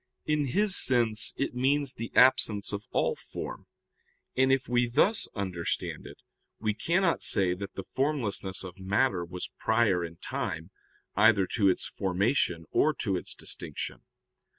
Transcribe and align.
In 0.25 0.47
his 0.47 0.75
sense 0.75 1.31
it 1.37 1.53
means 1.53 1.93
the 1.93 2.11
absence 2.15 2.73
of 2.73 2.87
all 2.89 3.15
form, 3.15 3.67
and 4.35 4.51
if 4.51 4.67
we 4.67 4.89
thus 4.89 5.27
understand 5.35 6.07
it 6.07 6.17
we 6.59 6.73
cannot 6.73 7.21
say 7.21 7.53
that 7.53 7.75
the 7.75 7.83
formlessness 7.83 8.63
of 8.63 8.79
matter 8.79 9.23
was 9.23 9.51
prior 9.59 10.03
in 10.03 10.15
time 10.17 10.71
either 11.15 11.45
to 11.53 11.69
its 11.69 11.85
formation 11.87 12.65
or 12.71 12.95
to 12.95 13.15
its 13.15 13.35
distinction. 13.35 14.01